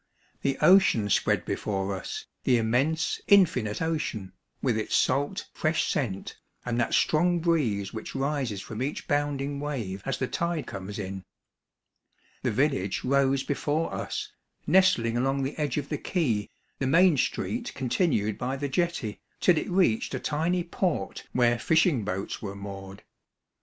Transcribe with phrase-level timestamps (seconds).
[0.41, 6.39] The ocean spread be fore us, the immense, infinite ocean, with its salt, fresh scent,
[6.65, 11.23] and that strong breeze which rises from each bounding wave as the tide comes in.
[12.41, 14.31] The village rose before us,
[14.65, 16.49] nestling along the edge of the quay,
[16.79, 22.03] the main street continued by the jetty, till it reached a tiny port where fishing
[22.03, 23.03] boats were moored.